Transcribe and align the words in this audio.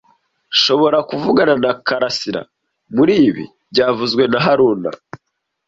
Nshobora 0.55 0.97
kuvugana 1.09 1.53
na 1.63 1.71
Karasira 1.87 2.41
muri 2.95 3.13
ibi 3.27 3.43
byavuzwe 3.71 4.23
na 4.31 4.39
haruna 4.45 4.89